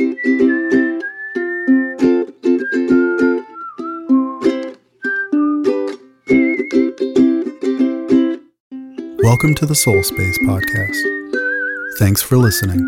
[0.00, 0.14] Welcome
[9.56, 11.98] to the Solspace Podcast.
[11.98, 12.78] Thanks for listening.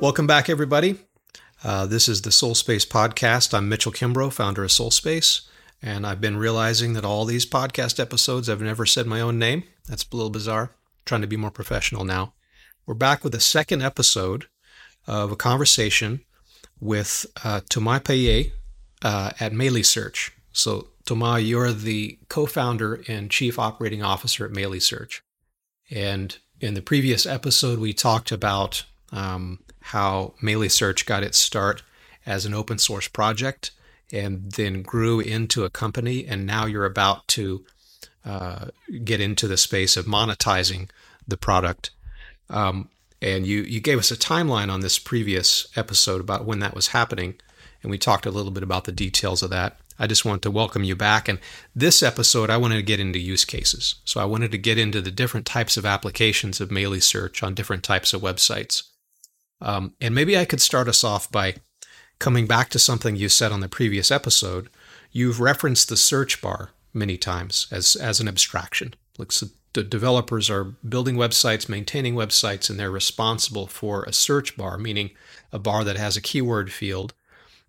[0.00, 0.98] Welcome back, everybody.
[1.62, 3.54] Uh, this is the Solspace Podcast.
[3.54, 5.42] I'm Mitchell Kimbrough, founder of Solspace,
[5.80, 9.62] and I've been realizing that all these podcast episodes I've never said my own name.
[9.88, 10.72] That's a little bizarre.
[11.04, 12.32] trying to be more professional now.
[12.86, 14.44] We're back with a second episode
[15.06, 16.20] of a conversation
[16.80, 18.52] with uh, Thomas Payet
[19.00, 19.54] uh, at
[19.86, 20.32] Search.
[20.52, 25.22] So, Thomas, you're the co founder and chief operating officer at Search.
[25.90, 30.34] And in the previous episode, we talked about um, how
[30.68, 31.82] Search got its start
[32.26, 33.70] as an open source project
[34.12, 36.26] and then grew into a company.
[36.26, 37.64] And now you're about to
[38.26, 38.66] uh,
[39.04, 40.90] get into the space of monetizing
[41.26, 41.90] the product.
[42.50, 42.90] Um,
[43.22, 46.88] and you, you gave us a timeline on this previous episode about when that was
[46.88, 47.36] happening.
[47.82, 49.78] And we talked a little bit about the details of that.
[49.98, 51.28] I just wanted to welcome you back.
[51.28, 51.38] And
[51.74, 53.96] this episode, I wanted to get into use cases.
[54.04, 57.84] So I wanted to get into the different types of applications of Meilisearch on different
[57.84, 58.82] types of websites.
[59.60, 61.56] Um, and maybe I could start us off by
[62.18, 64.68] coming back to something you said on the previous episode.
[65.12, 68.94] You've referenced the search bar many times as, as an abstraction.
[69.16, 74.56] Like so the developers are building websites, maintaining websites, and they're responsible for a search
[74.56, 75.10] bar, meaning
[75.52, 77.12] a bar that has a keyword field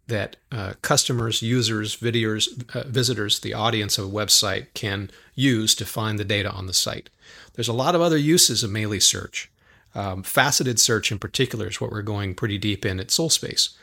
[0.08, 5.86] that uh, customers, users, videos, uh, visitors, the audience of a website can use to
[5.86, 7.10] find the data on the site.
[7.54, 9.48] There's a lot of other uses of Meilisearch.
[9.96, 13.76] Um, faceted search, in particular, is what we're going pretty deep in at Solspace.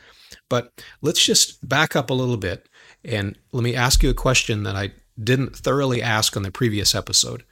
[0.47, 2.69] But let's just back up a little bit
[3.03, 6.95] and let me ask you a question that I didn't thoroughly ask on the previous
[6.95, 7.43] episode.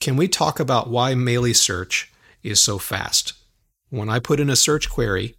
[0.00, 2.06] Can we talk about why Meilisearch
[2.42, 3.34] is so fast?
[3.90, 5.34] When I put in a search query,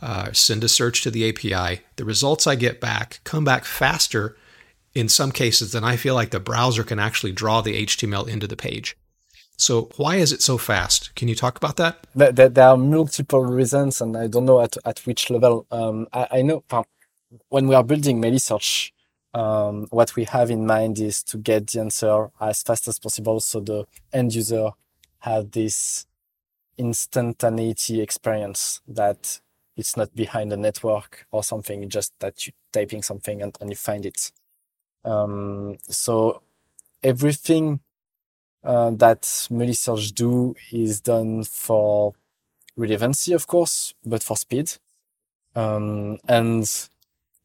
[0.00, 1.82] uh, send a search to the API.
[1.96, 4.34] The results I get back come back faster
[4.94, 8.46] in some cases than I feel like the browser can actually draw the HTML into
[8.46, 8.96] the page.
[9.58, 11.14] So why is it so fast?
[11.14, 12.06] Can you talk about that?
[12.14, 15.66] There are multiple reasons, and I don't know at, at which level.
[15.70, 16.62] Um, I, I, know
[17.48, 18.92] when we are building Meilisearch,
[19.36, 23.38] um, what we have in mind is to get the answer as fast as possible,
[23.40, 24.70] so the end user
[25.18, 26.06] have this
[26.78, 29.40] instantaneity experience that
[29.76, 33.76] it's not behind a network or something, just that you're typing something and, and you
[33.76, 34.32] find it.
[35.04, 36.40] Um, so
[37.02, 37.80] everything
[38.64, 42.14] uh, that Meilisearch do is done for
[42.74, 44.72] relevancy, of course, but for speed.
[45.54, 46.88] Um, and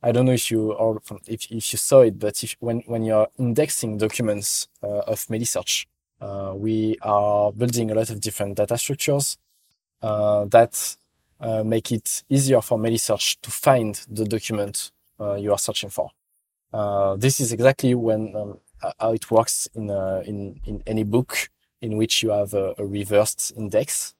[0.03, 3.03] I don't know if you or if, if you saw it, but if when when
[3.03, 5.85] you're indexing documents uh, of Meilisearch,
[6.19, 9.37] uh, we are building a lot of different data structures
[10.01, 10.97] uh, that
[11.39, 16.09] uh, make it easier for Meilisearch to find the document uh, you are searching for.
[16.73, 18.59] Uh, this is exactly when um,
[18.99, 19.89] how it works in,
[20.25, 21.49] in in any book
[21.81, 24.15] in which you have a, a reversed index.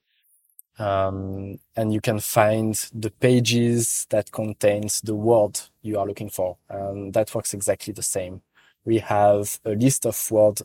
[0.78, 6.56] Um, and you can find the pages that contains the word you are looking for.
[6.68, 8.42] And that works exactly the same.
[8.84, 10.62] We have a list of words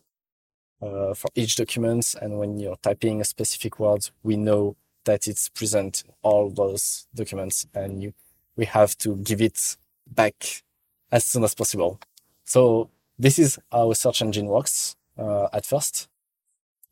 [0.81, 2.15] uh, for each document.
[2.21, 4.75] And when you're typing a specific word, we know
[5.05, 8.13] that it's present all those documents and you,
[8.55, 10.63] we have to give it back
[11.11, 11.99] as soon as possible.
[12.43, 16.07] So this is how a search engine works uh, at first.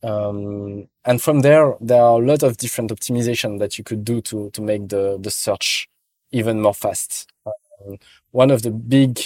[0.05, 4.21] Um, and from there, there are a lot of different optimization that you could do
[4.21, 5.89] to, to make the, the search
[6.31, 7.31] even more fast.
[7.47, 7.97] Um,
[8.29, 9.19] one of the big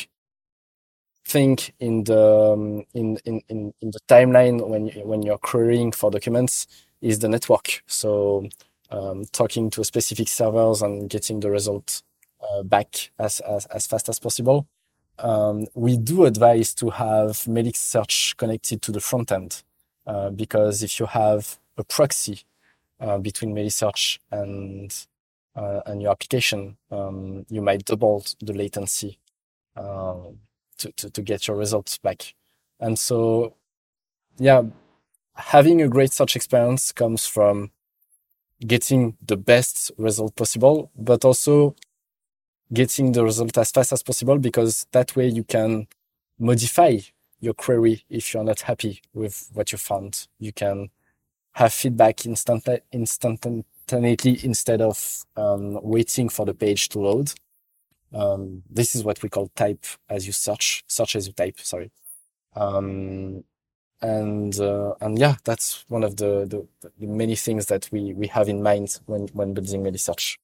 [1.26, 5.92] thing in the um, in, in, in, in the timeline when you, when you're querying
[5.92, 6.66] for documents
[7.02, 7.84] is the network.
[7.88, 8.48] So
[8.90, 12.04] um, talking to specific servers and getting the result
[12.42, 14.66] uh, back as, as, as fast as possible.
[15.20, 19.62] Um, we do advise to have Meilisearch connected to the front end
[20.10, 22.42] uh, because if you have a proxy
[23.00, 24.92] uh, between Search and
[25.56, 29.20] uh, and your application, um, you might double the latency
[29.76, 30.16] uh,
[30.78, 32.34] to, to, to get your results back.
[32.80, 33.56] And so,
[34.38, 34.64] yeah,
[35.36, 37.72] having a great search experience comes from
[38.66, 41.76] getting the best result possible, but also
[42.74, 45.88] getting the result as fast as possible because that way you can
[46.40, 46.98] modify
[47.40, 50.28] your query if you're not happy with what you found.
[50.40, 50.90] You can
[51.54, 57.34] have feedback instant, instantaneously instead of um, waiting for the page to load.
[58.14, 61.92] Um, this is what we call type as you search, search as you type, sorry.
[62.56, 63.44] Um,
[64.02, 68.28] and uh, and yeah, that's one of the, the, the many things that we we
[68.28, 70.38] have in mind when when building Meilisearch.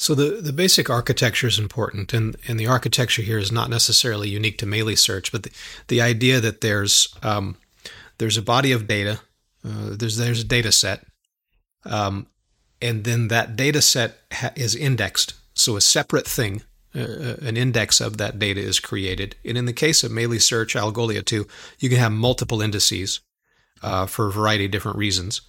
[0.00, 4.30] So the, the basic architecture is important, and, and the architecture here is not necessarily
[4.30, 5.50] unique to Meilisearch, but the,
[5.88, 7.56] the idea that there's um,
[8.16, 9.20] there's a body of data,
[9.62, 11.06] uh, there's there's a data set,
[11.84, 12.28] um,
[12.80, 15.34] and then that data set ha- is indexed.
[15.52, 16.62] So a separate thing,
[16.94, 19.36] uh, uh an index of that data is created.
[19.44, 21.46] And in the case of Meilisearch Algolia 2,
[21.78, 23.20] you can have multiple indices
[23.82, 25.42] uh, for a variety of different reasons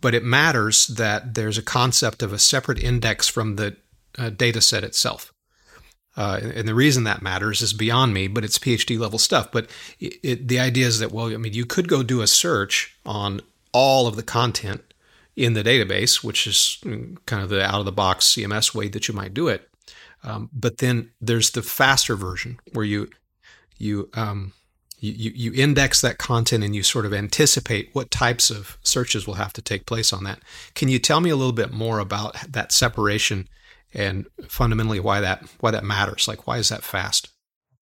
[0.00, 3.76] but it matters that there's a concept of a separate index from the
[4.18, 5.32] uh, data set itself.
[6.16, 9.52] Uh, and the reason that matters is beyond me, but it's PhD level stuff.
[9.52, 9.70] But
[10.00, 12.96] it, it, the idea is that, well, I mean, you could go do a search
[13.06, 13.40] on
[13.72, 14.82] all of the content
[15.36, 18.88] in the database, which is mm, kind of the out of the box CMS way
[18.88, 19.68] that you might do it.
[20.22, 23.08] Um, but then there's the faster version where you
[23.78, 24.52] you um,
[25.00, 29.34] you, you index that content and you sort of anticipate what types of searches will
[29.34, 30.40] have to take place on that.
[30.74, 33.48] Can you tell me a little bit more about that separation
[33.94, 36.28] and fundamentally why that why that matters?
[36.28, 37.30] Like why is that fast?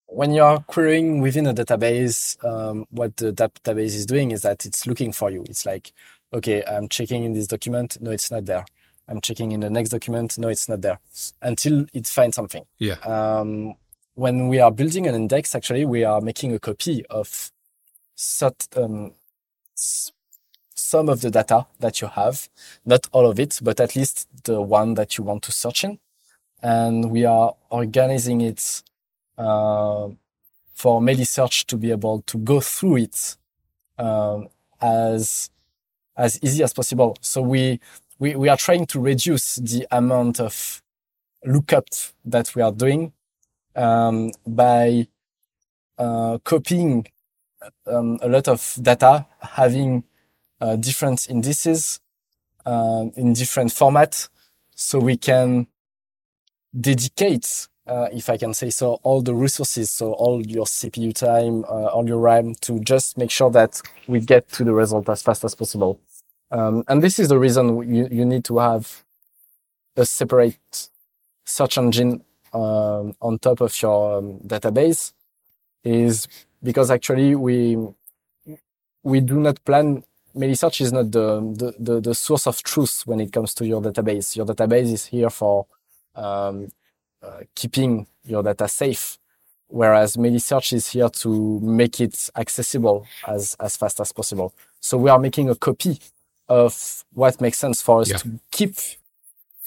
[0.06, 4.87] When you're querying within a database, um, what the database is doing is that it's
[4.87, 5.44] looking for you.
[5.50, 5.93] It's like,
[6.32, 7.99] okay, I'm checking in this document.
[8.00, 8.64] No, it's not there.
[9.06, 10.38] I'm checking in the next document.
[10.38, 11.00] No, it's not there
[11.43, 12.64] until it finds something.
[12.79, 12.94] Yeah.
[13.05, 13.75] Um,
[14.19, 17.53] when we are building an index, actually, we are making a copy of
[18.76, 19.12] um,
[20.75, 22.49] some of the data that you have,
[22.85, 26.00] not all of it, but at least the one that you want to search in.
[26.61, 28.82] And we are organizing it
[29.38, 30.09] uh,
[30.75, 33.37] for Meilisearch to be able to go through it
[33.99, 34.49] um,
[34.81, 35.49] as
[36.17, 37.17] as easy as possible.
[37.21, 37.79] So we,
[38.19, 40.82] we we are trying to reduce the amount of
[41.44, 41.87] lookup
[42.25, 43.12] that we are doing
[43.79, 45.07] um, by
[45.97, 47.07] uh, copying
[47.87, 50.05] um, a lot of data, having
[50.61, 52.01] uh, different indices
[52.67, 54.29] uh, in different formats,
[54.75, 55.67] so we can
[56.79, 61.65] dedicate, uh, if I can say so, all the resources, so all your CPU time,
[61.65, 65.23] uh, all your RAM, to just make sure that we get to the result as
[65.23, 66.01] fast as possible.
[66.51, 69.05] Um, and this is the reason you, you need to have
[69.97, 70.89] a separate
[71.45, 72.23] search engine
[72.53, 75.12] um, on top of your um, database
[75.85, 76.27] is
[76.62, 77.77] because actually we
[79.03, 80.03] we do not plan
[80.37, 83.81] Meilisearch is not the, the, the, the, source of truth when it comes to your
[83.81, 84.37] database.
[84.37, 85.67] Your database is here for
[86.15, 86.69] um,
[87.23, 89.19] uh, keeping your data safe,
[89.67, 94.55] whereas Meilisearch is here to make it accessible as, as fast as possible.
[94.81, 95.99] So we are making a copy
[96.49, 98.19] of what makes sense for us yeah.
[98.19, 98.77] to keep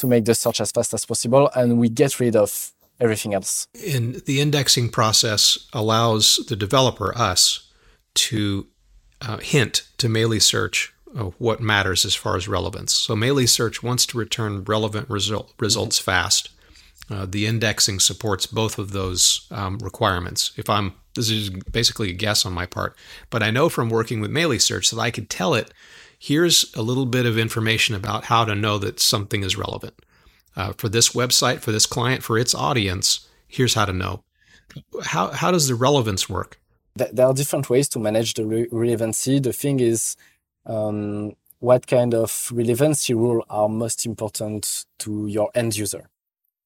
[0.02, 3.68] to make the search as fast as possible, and we get rid of everything else.
[3.88, 7.72] And the indexing process allows the developer, us,
[8.14, 8.68] to
[9.22, 12.94] uh, hint to Meilisearch uh, what matters as far as relevance.
[12.94, 16.12] So Meilisearch wants to return relevant result, results mm-hmm.
[16.12, 16.50] fast.
[17.10, 20.54] Uh, the indexing supports both of those um, requirements.
[20.56, 22.96] If I'm this is basically a guess on my part,
[23.30, 25.74] but I know from working with Meilisearch that I could tell it
[26.22, 29.96] here's a little bit of information about how to know that something is relevant.
[30.56, 34.24] Uh, for this website, for this client, for its audience, here's how to know.
[35.04, 36.60] How, how does the relevance work?
[36.96, 39.40] There are different ways to manage the re- relevancy.
[39.40, 40.16] The thing is,
[40.68, 46.08] um, what kind of relevancy rule are most important to your end user?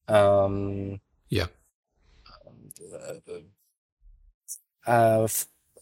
[0.06, 1.46] Um, yeah.
[4.86, 5.28] Uh,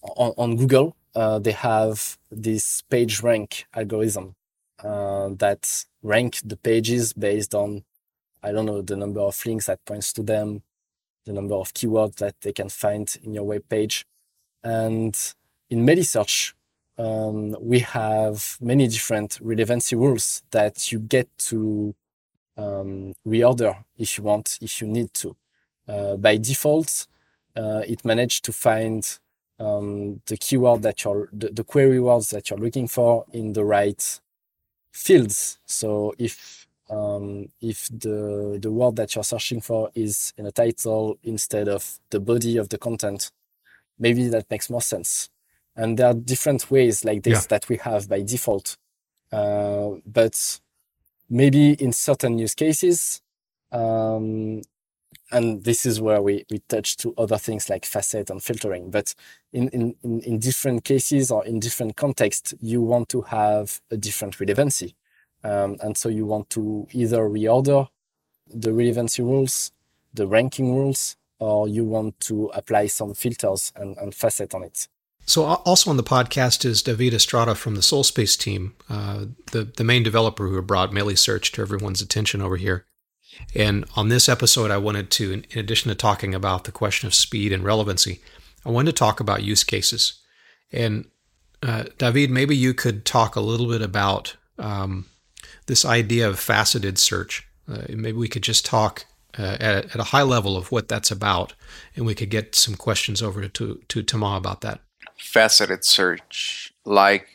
[0.02, 4.34] on, on Google, uh, they have this page rank algorithm
[4.82, 7.84] uh, that rank the pages based on,
[8.42, 10.62] I don't know, the number of links that points to them,
[11.24, 14.06] the number of keywords that they can find in your web page.
[14.62, 15.16] And
[15.70, 16.52] in Meilisearch,
[16.98, 21.94] um, we have many different relevancy rules that you get to
[22.56, 25.36] um, reorder if you want, if you need to.
[25.88, 27.06] Uh, by default,
[27.56, 29.18] uh, it managed to find
[29.58, 33.64] um, the keyword that you're, the, the, query words that you're looking for in the
[33.64, 34.20] right
[34.92, 35.58] fields.
[35.66, 41.18] So if um, if the the word that you're searching for is in a title
[41.22, 43.30] instead of the body of the content,
[43.98, 45.30] maybe that makes more sense.
[45.76, 47.46] And there are different ways like this yeah.
[47.48, 48.76] that we have by default.
[49.32, 50.60] Uh, but
[51.28, 53.22] maybe in certain use cases,
[53.72, 54.62] um,
[55.30, 58.90] and this is where we, we touch to other things like facet and filtering.
[58.90, 59.14] But
[59.52, 64.38] in, in, in, different cases or in different contexts, you want to have a different
[64.38, 64.94] relevancy.
[65.42, 67.88] Um, and so you want to either reorder
[68.52, 69.72] the relevancy rules,
[70.12, 74.88] the ranking rules, or you want to apply some filters and, and facet on it.
[75.26, 79.84] So, also on the podcast is David Estrada from the Solspace team, uh, the the
[79.84, 82.84] main developer who brought Search to everyone's attention over here.
[83.54, 87.14] And on this episode, I wanted to, in addition to talking about the question of
[87.14, 88.20] speed and relevancy,
[88.64, 90.20] I wanted to talk about use cases.
[90.72, 91.06] And
[91.62, 95.06] uh, David, maybe you could talk a little bit about um,
[95.66, 97.46] this idea of faceted search.
[97.70, 99.06] Uh, maybe we could just talk
[99.38, 101.54] uh, at, at, a high level of what that's about,
[101.96, 104.80] and we could get some questions over to to Thomas about that.
[105.16, 107.28] Faceted search, like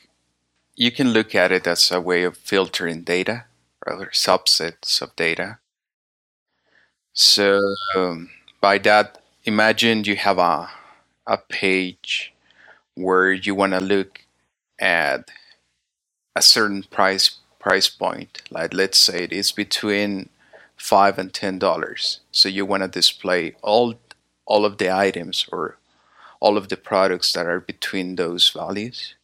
[0.76, 3.46] you can look at it as a way of filtering data,
[3.86, 5.60] rather subsets of data.
[7.14, 7.60] So
[7.98, 10.70] um, by that, imagine you have a
[11.28, 12.34] a page
[12.96, 14.22] where you want to look
[14.80, 15.30] at
[16.36, 18.44] a certain price price point.
[18.52, 20.30] Like let's say it is between
[20.78, 22.22] five and ten dollars.
[22.32, 23.96] So you want to display all
[24.46, 25.78] all of the items or
[26.42, 29.16] all of the products that are between those values.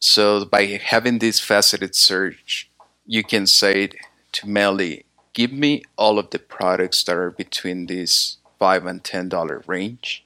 [0.00, 2.70] So by having this faceted search,
[3.06, 3.90] you can say
[4.34, 5.05] to Meli,
[5.36, 10.24] give me all of the products that are between this five and ten dollar range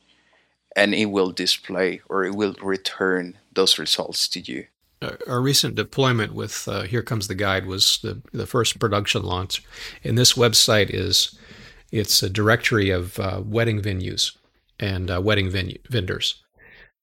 [0.77, 4.67] and it will display or it will return those results to you
[5.27, 9.63] our recent deployment with uh, Here Comes the Guide was the, the first production launch.
[10.05, 11.39] And this website is
[11.91, 14.37] it's a directory of uh, wedding venues
[14.79, 16.43] and uh, wedding venue vendors.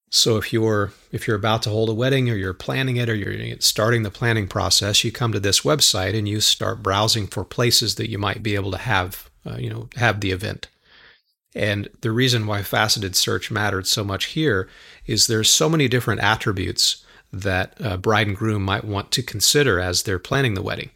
[0.09, 3.15] So if you're if you're about to hold a wedding or you're planning it or
[3.15, 7.43] you're starting the planning process, you come to this website and you start browsing for
[7.43, 10.69] places that you might be able to have uh, you know have the event.
[11.55, 14.69] And the reason why faceted search mattered so much here
[15.07, 19.79] is there's so many different attributes that uh, bride and groom might want to consider
[19.79, 20.91] as they're planning the wedding.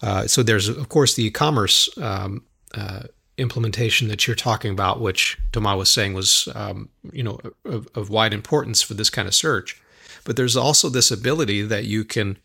[0.00, 3.02] Uh, so there's of course the e-commerce um, uh,
[3.38, 8.10] implementation that you're talking about, which Thomas was saying was um, you know of, of,
[8.10, 9.80] wide importance for this kind of search.
[10.24, 12.38] But there's also this ability that you can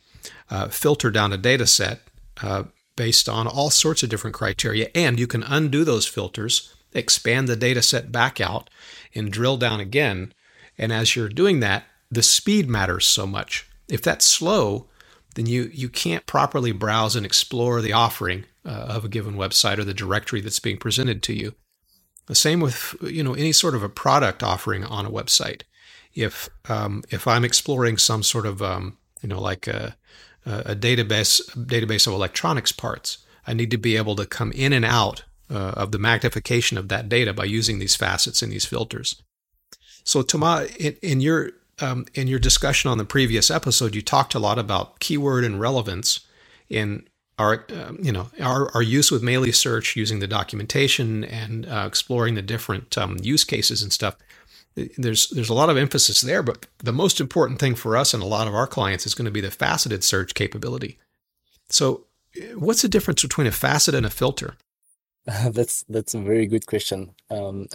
[0.49, 2.01] uh, filter down a data set
[2.41, 2.63] uh,
[2.95, 7.55] based on all sorts of different criteria, and you can undo those filters, expand the
[7.55, 8.69] data set back out,
[9.15, 10.33] and drill down again.
[10.77, 13.67] And as you're doing that, the speed matters so much.
[13.89, 14.87] If that's slow,
[15.35, 19.77] then you, you can't properly browse and explore the offering uh, of a given website
[19.77, 21.53] or the directory that's being presented to you.
[22.27, 25.63] The same with you know any sort of a product offering on a website.
[26.13, 29.95] If um, if I'm exploring some sort of um, you know like a,
[30.45, 34.85] a database database of electronics parts, I need to be able to come in and
[34.85, 39.21] out uh, of the magnification of that data by using these facets and these filters.
[40.03, 44.35] So, Thomas, in, in your um, in your discussion on the previous episode, you talked
[44.35, 46.21] a lot about keyword and relevance
[46.69, 47.07] in
[47.39, 52.35] our, uh, you know, our, our use with Meilisearch, using the documentation and uh, exploring
[52.35, 54.15] the different um, use cases and stuff.
[54.75, 58.23] There's there's a lot of emphasis there, but the most important thing for us and
[58.23, 60.97] a lot of our clients is going to be the faceted search capability.
[61.69, 62.05] So,
[62.55, 64.55] what's the difference between a facet and a filter?
[65.25, 67.11] that's that's a very good question.
[67.29, 67.67] Um,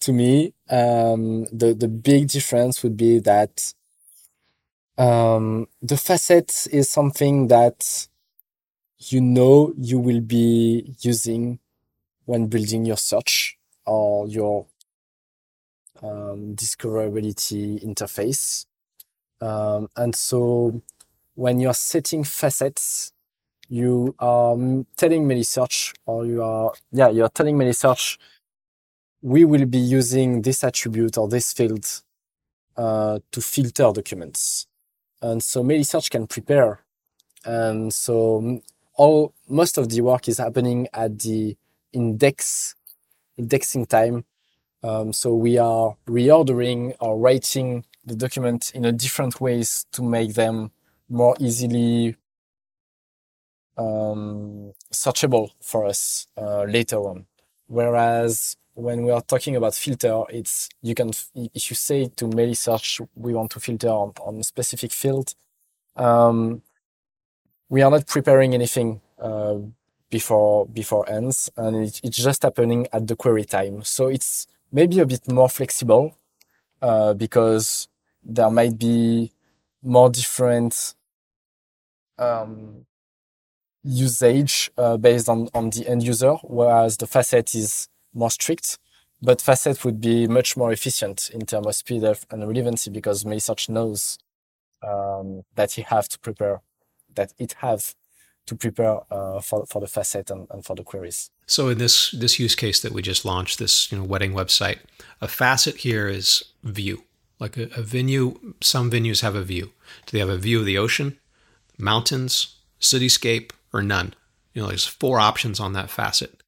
[0.00, 3.74] to me, um, the the big difference would be that
[4.96, 8.07] um, the facet is something that
[8.98, 11.58] you know you will be using
[12.24, 14.66] when building your search or your
[16.02, 18.66] um, discoverability interface.
[19.40, 20.82] Um, and so
[21.34, 23.12] when you're setting facets,
[23.68, 24.56] you are
[24.96, 28.18] telling search or you are, yeah, you're telling search
[29.22, 32.02] we will be using this attribute or this field
[32.76, 34.66] uh, to filter documents.
[35.20, 36.80] And so Meilisearch can prepare.
[37.44, 38.60] And so
[38.98, 41.56] all most of the work is happening at the
[41.92, 42.74] index
[43.38, 44.24] indexing time.
[44.82, 50.34] Um, so we are reordering or writing the document in a different ways to make
[50.34, 50.70] them
[51.08, 52.16] more easily
[53.76, 57.26] um, searchable for us uh, later on.
[57.68, 63.06] Whereas when we are talking about filter, it's you can if you say to Meilisearch
[63.14, 65.34] we want to filter on, on a specific field,
[65.96, 66.62] um,
[67.68, 69.56] we are not preparing anything uh,
[70.10, 73.82] before before ends, and it, it's just happening at the query time.
[73.84, 76.16] So it's maybe a bit more flexible
[76.82, 77.88] uh, because
[78.22, 79.32] there might be
[79.82, 80.94] more different
[82.18, 82.86] um,
[83.84, 88.78] usage uh, based on on the end user, whereas the facet is more strict,
[89.20, 93.68] but Facet would be much more efficient in terms of speed and relevancy because Meilisearch
[93.68, 94.18] knows
[94.82, 96.60] um, that he have to prepare,
[97.18, 97.94] that it has
[98.46, 101.30] to prepare uh, for, for the facet and, and for the queries.
[101.46, 104.78] So in this this use case that we just launched, this you know wedding website,
[105.20, 107.04] a facet here is view.
[107.38, 109.66] Like a, a venue, some venues have a view.
[110.06, 111.18] Do they have a view of the ocean,
[111.78, 114.14] mountains, cityscape, or none?
[114.52, 116.42] You know, there's four options on that facet.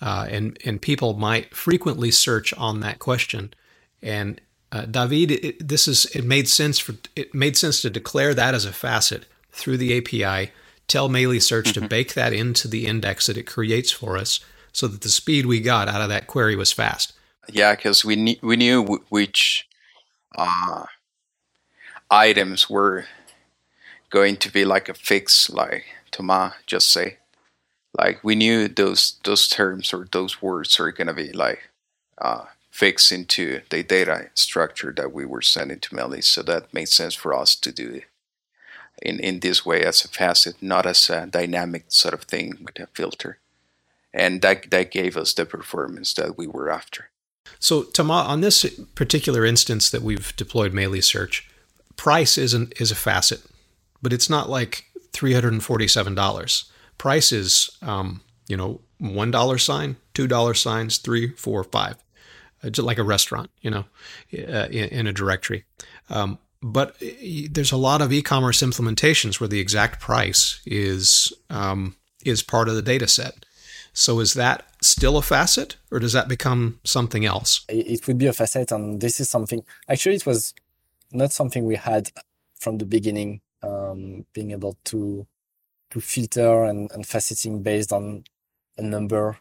[0.00, 3.52] Uh, and and people might frequently search on that question.
[4.02, 4.40] And
[4.72, 8.54] uh, David, it, this is it made sense for it made sense to declare that
[8.54, 9.26] as a facet
[9.58, 10.52] through the API.
[10.86, 11.82] Tell Meilisearch mm-hmm.
[11.82, 14.40] to bake that into the index that it creates for us,
[14.72, 17.12] so that the speed we got out of that query was fast.
[17.50, 19.68] Yeah, because we knew we knew w- which
[20.36, 20.84] uh,
[22.10, 23.06] items were
[24.10, 27.18] going to be like a fix, like Thomas just say.
[27.96, 31.70] Like we knew those those terms or those words are gonna be like
[32.18, 36.88] uh, fixed into the data structure that we were sending to Melee, so that made
[36.88, 38.04] sense for us to do it
[39.02, 42.78] in in this way as a facet, not as a dynamic sort of thing with
[42.78, 43.38] a filter,
[44.12, 47.10] and that that gave us the performance that we were after.
[47.58, 48.64] So, Tama, on this
[48.94, 51.42] particular instance that we've deployed Meilisearch,
[51.96, 53.42] price isn't is a facet,
[54.02, 56.70] but it's not like three hundred and forty-seven dollars.
[56.98, 61.96] Price is, um, you know, one dollar sign, two dollar signs, three, four, five,
[62.62, 63.84] uh, just like a restaurant, you know,
[64.34, 65.64] uh, in, in, a directory.
[66.10, 66.96] Um, but
[67.50, 72.74] there's a lot of e-commerce implementations where the exact price is um, is part of
[72.74, 73.44] the data set.
[73.92, 77.64] So is that still a facet or does that become something else?
[77.68, 78.70] It would be a facet.
[78.70, 80.54] And this is something, actually, it was
[81.10, 82.10] not something we had
[82.54, 85.26] from the beginning, um, being able to,
[85.90, 88.24] to filter and, and faceting based on
[88.76, 89.38] a number,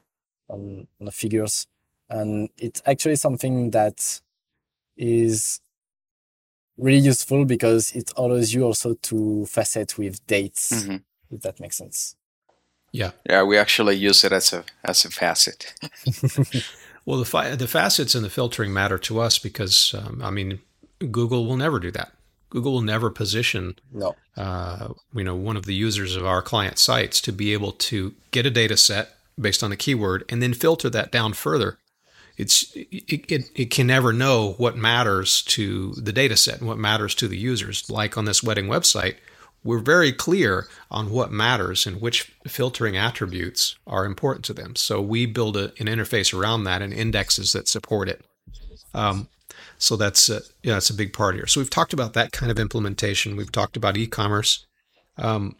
[0.47, 1.67] on, on the figures.
[2.09, 4.21] And it's actually something that
[4.95, 5.59] is
[6.77, 10.97] really useful because it allows you also to facet with dates, mm-hmm.
[11.31, 12.15] if that makes sense.
[12.91, 13.11] Yeah.
[13.29, 15.73] Yeah, we actually use it as a as a facet.
[17.05, 20.59] well, the fi- the facets and the filtering matter to us because um, I mean,
[20.99, 22.11] Google will never do that.
[22.49, 24.15] Google will never position no.
[24.35, 28.13] Uh, you know one of the users of our client sites to be able to
[28.31, 31.77] get a data set based on a keyword and then filter that down further.
[32.37, 36.77] It's it, it, it can never know what matters to the data set and what
[36.77, 37.89] matters to the users.
[37.89, 39.15] Like on this wedding website,
[39.63, 44.75] we're very clear on what matters and which filtering attributes are important to them.
[44.75, 48.23] So we build a, an interface around that and indexes that support it.
[48.93, 49.27] Um,
[49.79, 51.47] so that's a, yeah, that's a big part here.
[51.47, 53.35] So we've talked about that kind of implementation.
[53.35, 54.65] We've talked about e-commerce.
[55.17, 55.55] Um,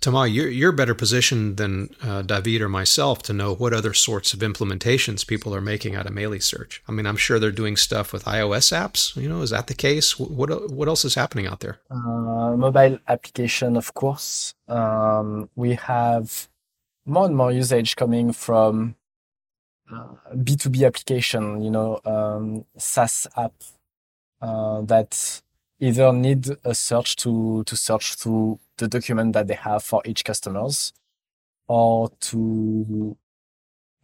[0.00, 4.32] Tama, you're, you're better positioned than uh, David or myself to know what other sorts
[4.32, 6.80] of implementations people are making out of Meilisearch.
[6.88, 9.16] I mean, I'm sure they're doing stuff with iOS apps.
[9.16, 10.18] You know, is that the case?
[10.18, 11.80] What what else is happening out there?
[11.90, 14.54] Uh, mobile application, of course.
[14.68, 16.48] Um, we have
[17.04, 18.94] more and more usage coming from
[19.92, 21.60] uh, B2B application.
[21.60, 23.54] You know, um, SaaS app
[24.40, 25.42] uh, that
[25.80, 30.24] either need a search to to search through the document that they have for each
[30.24, 30.92] customers
[31.68, 33.16] or to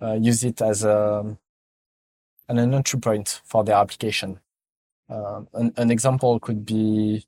[0.01, 1.37] uh, use it as a,
[2.49, 4.39] an entry point for their application.
[5.11, 7.25] Uh, an, an, example could be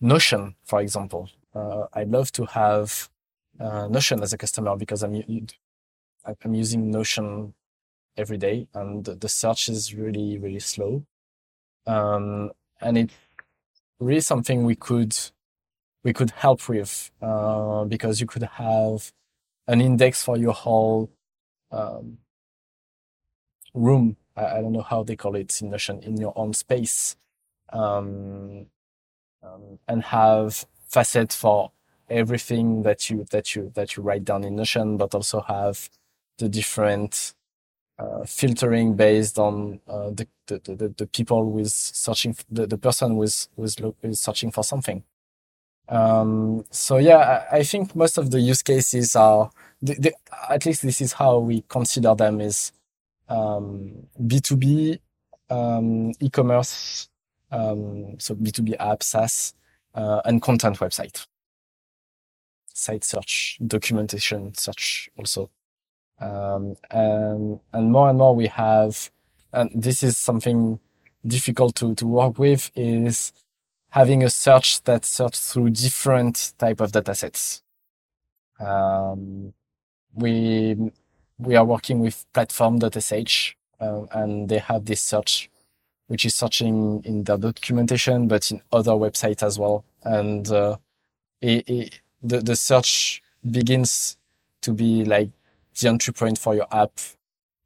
[0.00, 1.28] Notion, for example.
[1.54, 3.10] Uh, I'd love to have
[3.60, 5.22] uh, Notion as a customer because I'm,
[6.24, 7.52] I'm using Notion
[8.16, 11.04] every day and the search is really, really slow.
[11.86, 13.14] Um, and it's
[14.00, 15.14] really something we could
[16.04, 19.12] we could help with uh, because you could have
[19.68, 21.10] an index for your whole
[21.70, 22.18] um,
[23.74, 24.16] room.
[24.36, 27.16] I, I, don't know how they call it in Notion in your own space,
[27.72, 28.66] um,
[29.42, 31.72] um, and have facet for
[32.10, 35.88] everything that you that you that you write down in Notion, but also have
[36.38, 37.34] the different
[37.98, 43.16] uh, filtering based on uh, the, the, the, the people with searching the, the person
[43.16, 45.04] with with, with searching for something.
[45.88, 50.12] Um, so yeah, I, think most of the use cases are, the, the,
[50.48, 52.72] at least this is how we consider them is
[53.28, 54.98] um, B2B,
[55.50, 57.08] um, e-commerce,
[57.50, 59.54] um, so B2B app, SaaS,
[59.94, 61.26] uh, and content website.
[62.72, 65.50] Site search, documentation search also.
[66.20, 69.10] Um, and, and more and more we have,
[69.52, 70.78] and this is something
[71.26, 73.32] difficult to, to work with is
[73.92, 77.62] having a search that search through different type of data sets.
[78.58, 79.52] Um,
[80.14, 80.76] we
[81.38, 85.50] we are working with platform.sh uh, and they have this search
[86.06, 90.76] which is searching in their documentation but in other websites as well and uh,
[91.40, 94.16] it, it, the, the search begins
[94.60, 95.30] to be like
[95.80, 96.92] the entry point for your app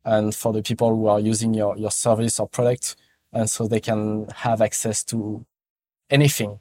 [0.05, 2.97] and for the people who are using your, your service or product
[3.33, 5.45] and so they can have access to
[6.11, 6.61] anything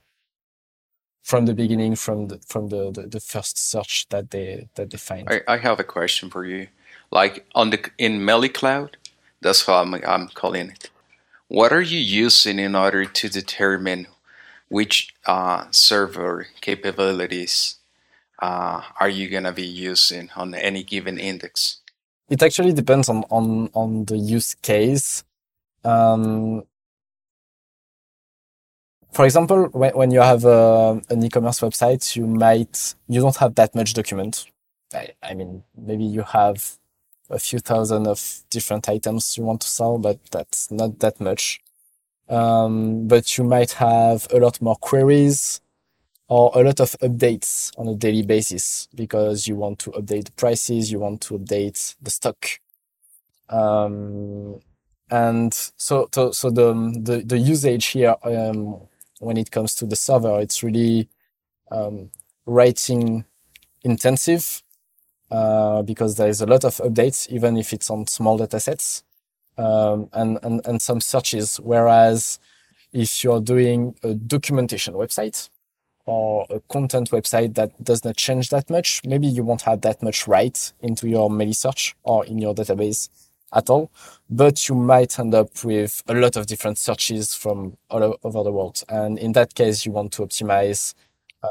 [1.23, 4.97] from the beginning, from the from the, the, the first search that they that they
[4.97, 5.27] find.
[5.29, 6.67] I, I have a question for you.
[7.11, 8.95] Like on the in MeliCloud,
[9.41, 10.89] that's how I'm, I'm calling it.
[11.47, 14.07] What are you using in order to determine
[14.69, 17.77] which uh, server capabilities
[18.39, 21.77] uh, are you gonna be using on any given index?
[22.29, 25.23] It actually depends on on on the use case.
[25.83, 26.63] Um,
[29.15, 33.55] for example, when, when you have a, an e-commerce website, you might you don't have
[33.55, 34.45] that much document.
[34.93, 36.77] I, I mean, maybe you have
[37.29, 41.61] a few thousand of different items you want to sell, but that's not that much.
[42.27, 45.61] Um, but you might have a lot more queries
[46.27, 50.31] or a lot of updates on a daily basis because you want to update the
[50.33, 52.47] prices, you want to update the stock.
[53.47, 54.59] Um,
[55.09, 58.81] and so, so, so the, the, the usage here, um,
[59.19, 61.09] when it comes to the server, it's really,
[61.71, 62.11] um,
[62.45, 63.25] writing
[63.83, 64.63] intensive,
[65.31, 69.03] uh, because there is a lot of updates, even if it's on small data sets,
[69.57, 71.57] um, and, and, and some searches.
[71.57, 72.39] Whereas
[72.93, 75.49] if you're doing a documentation website,
[76.05, 80.03] or a content website that does not change that much, maybe you won't have that
[80.03, 83.09] much write into your search or in your database
[83.55, 83.91] at all,
[84.29, 88.51] but you might end up with a lot of different searches from all over the
[88.51, 88.83] world.
[88.89, 90.93] And in that case, you want to optimize
[91.41, 91.47] uh,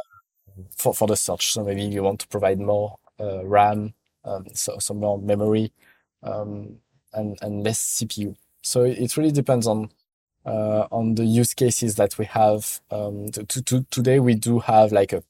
[0.76, 1.52] for, for the search.
[1.52, 5.72] So maybe you want to provide more uh, RAM, um, so some more memory,
[6.22, 6.76] um,
[7.14, 8.36] and, and less CPU.
[8.62, 9.90] So it really depends on
[10.46, 12.80] uh, on the use cases that we have.
[12.90, 15.22] Um, to, to, today, we do have like a,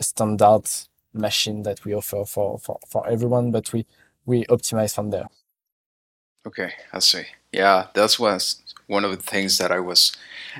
[0.00, 0.68] standard
[1.14, 3.86] machine that we offer for, for, for everyone, but we,
[4.26, 5.28] we optimize from there.
[6.46, 7.24] Okay, I see.
[7.52, 10.14] Yeah, that was one of the things that I was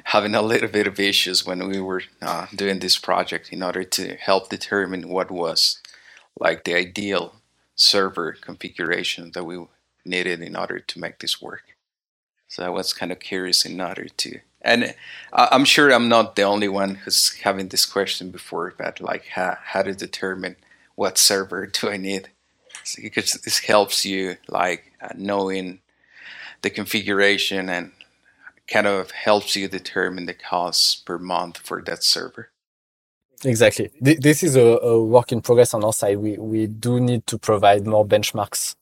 [0.04, 3.84] having a little bit of issues when we were uh, doing this project in order
[3.84, 5.80] to help determine what was
[6.40, 7.34] like the ideal
[7.76, 9.62] server configuration that we
[10.06, 11.76] needed in order to make this work.
[12.48, 14.94] So I was kind of curious in order to, and
[15.32, 19.58] I'm sure I'm not the only one who's having this question before, but like how,
[19.62, 20.56] how to determine
[20.94, 22.30] what server do I need?
[23.00, 25.80] Because this helps you like uh, knowing
[26.62, 27.92] the configuration and
[28.68, 32.50] kind of helps you determine the cost per month for that server.
[33.44, 33.90] Exactly.
[34.00, 36.18] This is a, a work in progress on our side.
[36.18, 38.74] We we do need to provide more benchmarks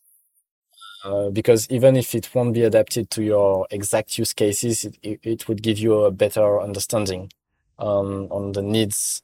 [1.05, 5.49] uh, because even if it won't be adapted to your exact use cases, it, it,
[5.49, 7.33] would give you a better understanding
[7.79, 9.23] um, on the needs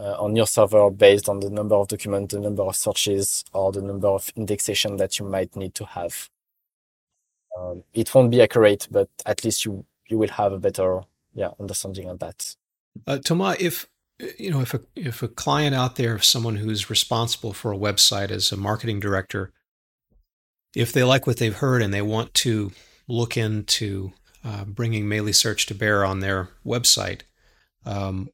[0.00, 3.82] on your server based on the number of documents, the number of searches, or the
[3.82, 6.28] number of indexation that you might need to have.
[7.58, 11.00] Um, it won't be accurate, but at least you you will have a better
[11.34, 12.56] yeah understanding of that.
[13.06, 13.88] Uh, Thomas, if
[14.38, 17.78] you know if a if a client out there, if someone who's responsible for a
[17.78, 19.52] website as a marketing director,
[20.74, 22.72] if they like what they've heard and they want to
[23.08, 24.12] look into
[24.44, 27.22] uh, bringing Search to bear on their website,
[27.84, 28.30] um,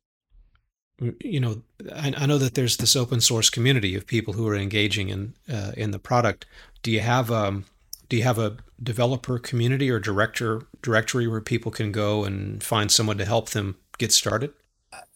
[1.20, 1.62] you know,
[1.94, 5.35] I, I, know that there's this open source community of people who are engaging in
[5.52, 6.46] uh, in the product.
[6.82, 7.64] Do you have um,
[8.09, 12.90] do you have a developer community or director directory where people can go and find
[12.90, 14.52] someone to help them get started?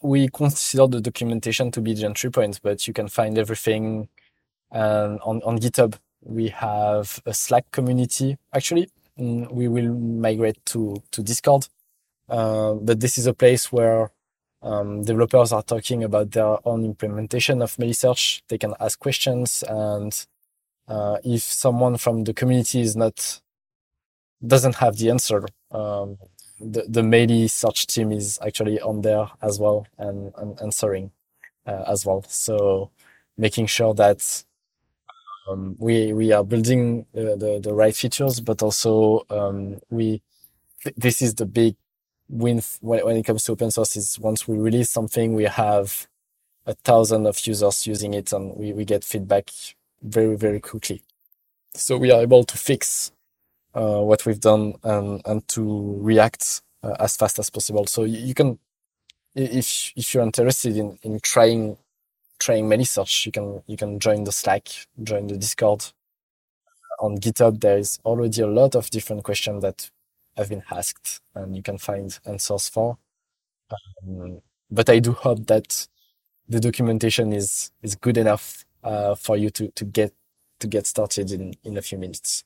[0.02, 4.08] We consider the documentation to be the entry point, but you can find everything
[4.72, 8.36] um, on on GitHub we have a Slack community.
[8.54, 8.88] Actually,
[9.18, 11.68] mm, we will migrate to, to Discord.
[12.28, 14.10] Uh, but this is a place where
[14.62, 18.42] um, developers are talking about their own implementation of Meilisearch.
[18.48, 20.26] They can ask questions, and
[20.88, 23.40] uh, if someone from the community is not
[24.46, 26.18] doesn't have the answer, um,
[26.60, 31.10] the the Meilisearch team is actually on there as well and, and answering
[31.66, 32.24] uh, as well.
[32.28, 32.90] So
[33.38, 34.44] making sure that
[35.48, 40.22] um, we we are building uh, the the right features, but also um, we
[40.82, 41.76] th- this is the big
[42.30, 43.96] win when, when it comes to open source.
[43.96, 46.06] Is once we release something, we have
[46.66, 49.50] a thousand of users using it, and we we get feedback
[50.02, 51.02] very very quickly.
[51.74, 53.12] So we are able to fix
[53.74, 57.86] uh, what we've done and and to react uh, as fast as possible.
[57.86, 58.58] So you, you can
[59.34, 61.76] if if you're interested in in trying
[62.38, 64.68] trying Meilisearch, you can you can join the Slack,
[65.02, 65.84] join the Discord.
[67.00, 69.90] On GitHub, there is already a lot of different questions that
[70.40, 72.98] have been asked, and you can find answers for.
[74.02, 75.88] Um, but I do hope that
[76.48, 80.12] the documentation is is good enough uh, for you to to get
[80.60, 82.44] to get started in in a few minutes.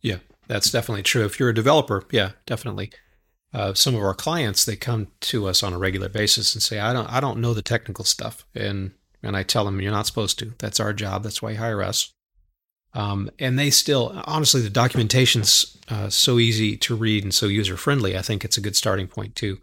[0.00, 1.24] Yeah, that's definitely true.
[1.24, 2.90] If you're a developer, yeah, definitely.
[3.54, 6.78] uh, some of our clients they come to us on a regular basis and say,
[6.80, 10.06] "I don't, I don't know the technical stuff," and and I tell them, "You're not
[10.06, 10.54] supposed to.
[10.58, 11.22] That's our job.
[11.22, 12.12] That's why you hire us."
[12.94, 17.76] Um, and they still, honestly, the documentation's uh, so easy to read and so user
[17.76, 18.16] friendly.
[18.16, 19.58] I think it's a good starting point too.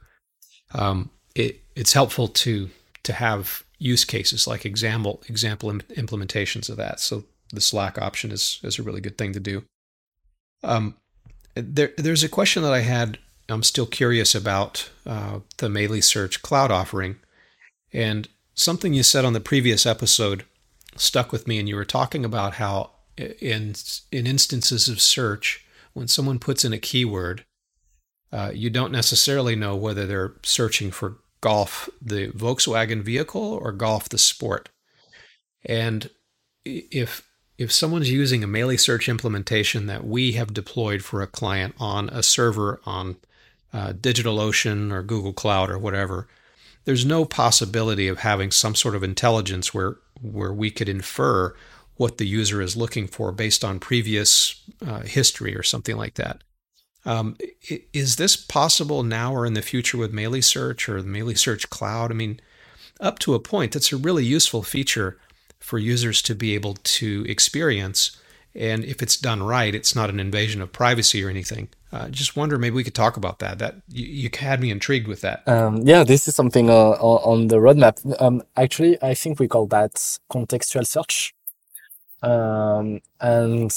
[0.74, 2.70] Um, it, it's helpful to
[3.04, 7.00] to have use cases like example example implementations of that.
[7.00, 9.64] So the Slack option is is a really good thing to do.
[10.64, 10.96] Um,
[11.56, 13.18] there, there's a question that I had.
[13.48, 17.18] I'm still curious about uh, the Meilisearch cloud offering,
[17.92, 20.46] and something you said on the previous episode
[20.96, 21.58] stuck with me.
[21.58, 23.76] And you were talking about how in
[24.12, 27.46] in instances of search, when someone puts in a keyword,
[28.32, 34.10] uh, you don't necessarily know whether they're searching for golf the Volkswagen vehicle or golf
[34.10, 34.70] the sport.
[35.66, 36.10] And
[36.66, 37.28] if
[37.58, 42.08] if someone's using a Melee Meilisearch implementation that we have deployed for a client on
[42.10, 43.18] a server on
[43.74, 46.28] uh, DigitalOcean or Google Cloud or whatever,
[46.86, 51.56] there's no possibility of having some sort of intelligence where where we could infer
[52.00, 56.42] what the user is looking for based on previous uh, history or something like that.
[57.04, 57.36] Um,
[57.92, 62.10] is this possible now or in the future with Meilisearch or the Meilisearch Cloud?
[62.10, 62.40] I mean,
[63.02, 65.18] up to a point, that's a really useful feature
[65.60, 68.16] for users to be able to experience.
[68.56, 71.68] And if it's done right, it's not an invasion of privacy or anything.
[71.92, 73.60] Uh, just wonder maybe we could talk about that.
[73.60, 75.46] That you, you had me intrigued with that.
[75.50, 78.00] Um, yeah, this is something uh, on the roadmap.
[78.22, 79.96] Um, actually, I think we call that
[80.32, 81.34] contextual search.
[82.22, 83.74] Um, and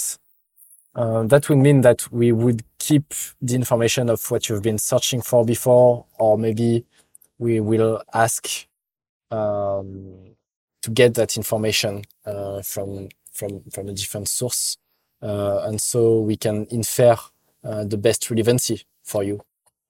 [0.95, 5.23] uh, that would mean that we would keep the information of what you've been searching
[5.23, 6.85] for before, or maybe
[7.39, 8.67] we will ask
[9.31, 10.35] um,
[10.83, 14.77] to get that information uh, from from from a different source,
[15.23, 17.17] uh, and so we can infer
[17.65, 19.41] uh, the best relevancy for you.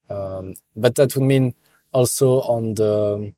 [0.08, 1.54] Um, but that would mean
[1.92, 3.32] also on the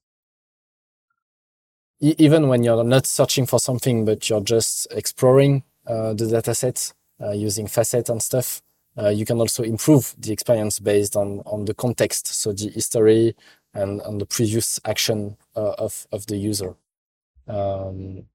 [2.00, 7.32] even when you're not searching for something, but you're just exploring uh, the dataset uh,
[7.32, 8.62] using facet and stuff,
[8.98, 12.28] uh, you can also improve the experience based on, on the context.
[12.28, 13.34] So the history
[13.72, 16.74] and, and the previous action uh, of, of the user.
[17.48, 18.26] Um,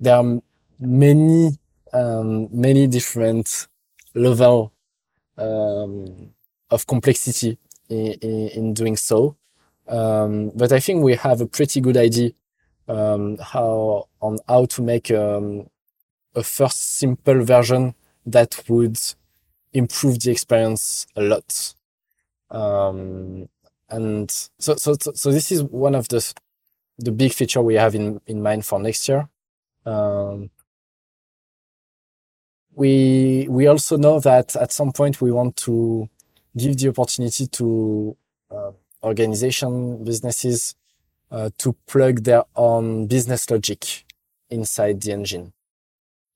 [0.00, 0.40] there are
[0.78, 1.58] many,
[1.92, 3.66] um, many different
[4.14, 4.72] level
[5.36, 6.30] um,
[6.70, 9.36] of complexity in, in, in doing so.
[9.86, 12.30] Um, but I think we have a pretty good idea
[12.88, 15.68] um, how on how to make um,
[16.34, 17.94] a first simple version
[18.26, 18.98] that would
[19.72, 21.74] improve the experience a lot.
[22.50, 23.48] Um,
[23.90, 26.34] and so, so, so this is one of the
[26.98, 29.28] the big feature we have in in mind for next year.
[29.84, 30.50] Um,
[32.74, 36.08] we we also know that at some point we want to
[36.56, 38.16] give the opportunity to
[38.50, 38.72] uh,
[39.04, 40.74] organization, businesses
[41.30, 44.04] uh, to plug their own business logic
[44.50, 45.52] inside the engine.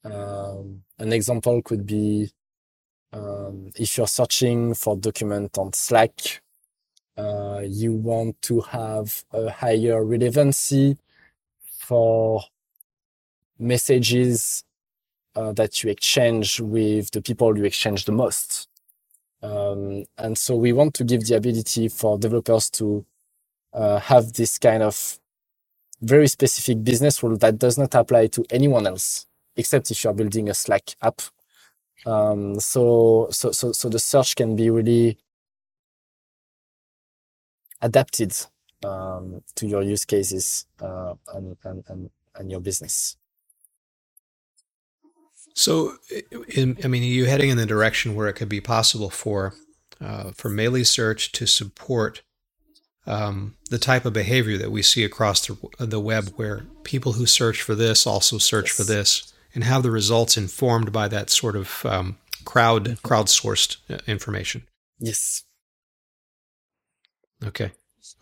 [0.05, 2.31] Um, an example could be
[3.13, 6.43] um, if you're searching for document on Slack,
[7.17, 10.97] uh, you want to have a higher relevancy
[11.61, 12.43] for
[13.59, 14.65] messages
[15.35, 18.69] uh, that you exchange with the people you exchange the most.
[19.43, 23.05] Um, and so we want to give the ability for developers to
[23.73, 25.19] uh, have this kind of
[26.01, 30.49] very specific business rule that does not apply to anyone else, except if you're building
[30.49, 31.21] a Slack app.
[32.07, 35.19] Um, so, so, so, so the search can be really
[37.81, 38.35] adapted
[38.85, 43.17] um, to your use cases uh, and, and, and, and your business.
[45.55, 45.95] So,
[46.49, 49.55] in, I mean, are you heading in the direction where it could be possible for
[50.01, 52.23] uh, for Meilisearch to support
[53.07, 57.27] um, the type of behavior that we see across the, the web, where people who
[57.27, 58.77] search for this also search yes.
[58.77, 63.07] for this, and have the results informed by that sort of um, crowd mm-hmm.
[63.07, 64.63] crowdsourced uh, information.
[65.01, 65.43] Yes.
[67.45, 67.73] Okay,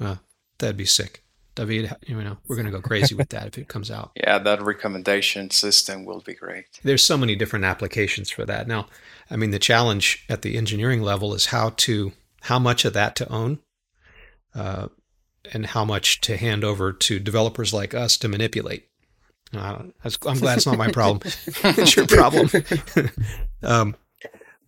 [0.00, 0.16] uh,
[0.58, 1.22] that'd be sick.
[1.56, 4.12] David, you know, we're going to go crazy with that if it comes out.
[4.26, 6.66] Yeah, that recommendation system will be great.
[6.82, 8.66] There's so many different applications for that.
[8.66, 8.88] Now,
[9.30, 13.14] I mean, the challenge at the engineering level is how to how much of that
[13.16, 13.60] to own,
[14.54, 14.88] uh,
[15.52, 18.88] and how much to hand over to developers like us to manipulate.
[19.54, 19.84] Uh,
[20.26, 21.20] I'm glad it's not my problem.
[21.46, 22.48] it's your problem.
[23.62, 23.96] um,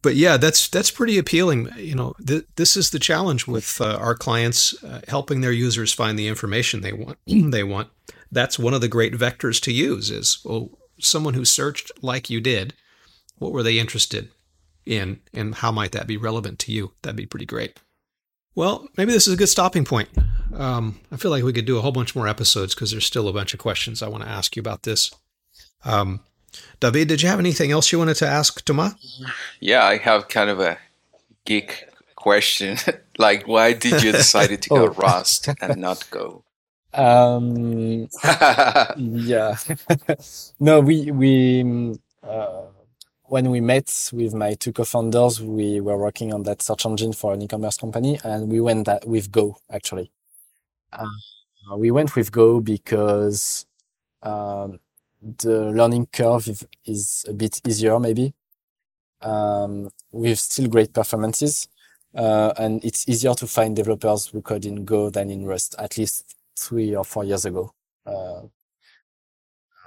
[0.03, 1.69] but yeah, that's that's pretty appealing.
[1.77, 5.93] You know, th- this is the challenge with uh, our clients uh, helping their users
[5.93, 7.19] find the information they want.
[7.27, 7.89] they want.
[8.31, 10.11] That's one of the great vectors to use.
[10.11, 12.75] Is well, someone who searched like you did,
[13.39, 14.31] what were they interested
[14.87, 16.93] in, and how might that be relevant to you?
[17.03, 17.79] That'd be pretty great.
[18.55, 20.09] Well, maybe this is a good stopping point.
[20.55, 23.29] Um, I feel like we could do a whole bunch more episodes because there's still
[23.29, 25.13] a bunch of questions I want to ask you about this.
[25.85, 26.21] Um,
[26.81, 28.95] David, did you have anything else you wanted to ask Thomas?
[29.61, 30.79] Yeah, I have kind of a
[31.45, 31.85] geek
[32.15, 32.77] question.
[33.19, 34.89] like, why did you decide to go Oh.
[34.89, 36.45] Rust and not Go?
[36.95, 38.09] Um,
[38.97, 39.57] yeah.
[40.59, 42.63] no, we we mm, uh,
[43.25, 47.35] when we met with my two co-founders, we were working on that search engine for
[47.35, 50.11] an e-commerce company, and we went that with Go actually.
[50.93, 51.07] Uh,
[51.77, 53.67] we went with Go because
[54.23, 54.81] um,
[55.21, 56.49] the learning curve
[56.85, 58.35] is, a bit easier, maybe.
[59.21, 61.67] Um, with still great performances,
[62.15, 65.99] uh, and it's easier to find developers who code in Go than in Rust, at
[65.99, 67.73] least three or four years ago.
[68.07, 68.43] Uh,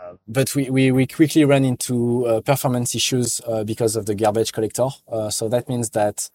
[0.02, 4.15] uh, but we, we, we quickly ran into uh, performance issues uh, because of the
[4.15, 4.88] garbage collector.
[5.12, 6.30] Uh, so that means that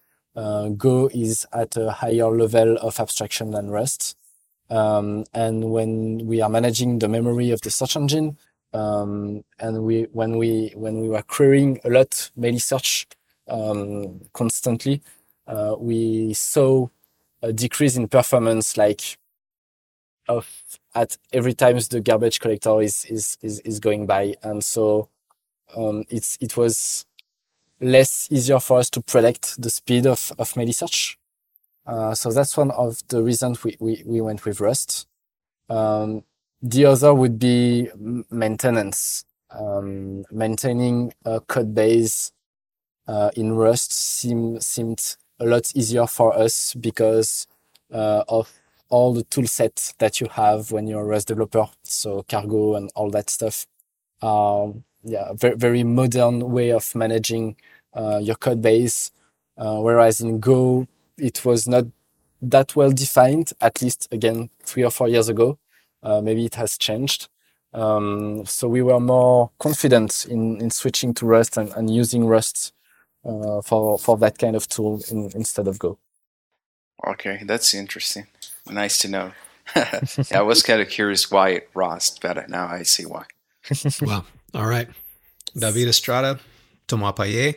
[0.77, 4.17] Go is at a higher level of abstraction than Rust.
[4.69, 8.37] Um, and when we are managing the memory of the search engine,
[8.77, 13.07] um, and we when we when we were querying a lot Meilisearch
[13.49, 15.03] um, constantly,
[15.47, 16.89] uh, we saw
[17.43, 19.19] a decrease in performance, like
[20.29, 25.09] of at every time the garbage collector is is is, is going by, and so
[25.77, 27.07] um, it's it was
[27.81, 31.17] less easier for us to predict the speed of of Meilisearch.
[31.87, 35.07] Uh, so that's one of the reasons we, we, we went with Rust.
[35.69, 36.25] Um,
[36.63, 37.89] the other would be
[38.31, 39.25] maintenance.
[39.51, 42.33] Um, maintaining a code base
[43.07, 47.47] uh, in Rust seem, seemed a lot easier for us because
[47.93, 48.53] uh, of
[48.89, 51.67] all the tool set that you have when you're a Rust developer.
[51.85, 53.67] So cargo and all that stuff.
[54.23, 57.57] Um, yeah, very, very modern way of managing
[57.95, 59.11] uh, your code base.
[59.57, 61.85] Uh, whereas in Go, it was not
[62.43, 65.59] that well defined, at least again, three or four years ago.
[66.03, 67.29] Uh, maybe it has changed.
[67.73, 72.73] Um, so we were more confident in, in switching to Rust and, and using Rust
[73.25, 75.99] uh, for, for that kind of tool in, instead of Go.
[77.07, 78.27] Okay, that's interesting.
[78.69, 79.33] Nice to know.
[79.77, 80.01] yeah,
[80.35, 83.25] I was kind of curious why it Rust, but now I see why.
[84.01, 84.89] well, all right.
[85.57, 86.39] David Estrada,
[86.87, 87.57] Thomas Payet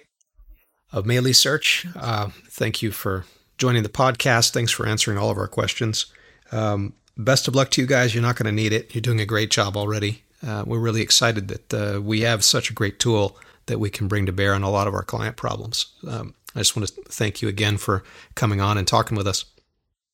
[0.91, 1.91] of Meilisearch.
[1.95, 3.25] Uh, thank you for
[3.58, 4.52] joining the podcast.
[4.52, 6.08] Thanks for answering all of our questions.
[6.52, 8.15] Um, best of luck to you guys.
[8.15, 8.95] You're not going to need it.
[8.95, 10.23] You're doing a great job already.
[10.45, 14.08] Uh, we're really excited that uh, we have such a great tool that we can
[14.08, 15.93] bring to bear on a lot of our client problems.
[16.08, 18.03] Um, I just want to thank you again for
[18.36, 19.45] coming on and talking with us.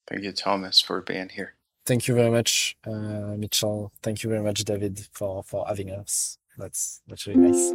[0.08, 1.54] Thank you, Thomas, for being here.
[1.86, 3.92] Thank you very much, uh, Mitchell.
[4.02, 6.40] Thank you very much, David, for, for having us.
[6.58, 7.72] That's, that's really nice.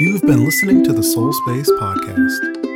[0.00, 2.73] You've been listening to the Solspace Podcast.